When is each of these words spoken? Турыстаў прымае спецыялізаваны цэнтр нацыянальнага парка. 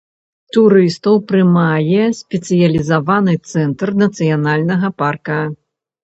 Турыстаў 0.55 1.15
прымае 1.31 2.05
спецыялізаваны 2.19 3.35
цэнтр 3.51 3.87
нацыянальнага 4.05 4.89
парка. 5.03 5.37